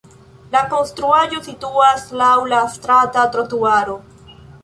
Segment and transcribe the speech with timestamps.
[0.53, 4.01] La konstruaĵo situas laŭ la strata trotuaro.